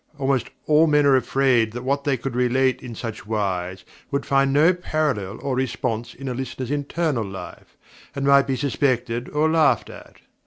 [0.17, 4.51] Almost all men are afraid that what they could relate in such wise would find
[4.51, 7.77] no parallel or response in a listener's internal life,
[8.15, 10.15] and might be suspected or laughed at.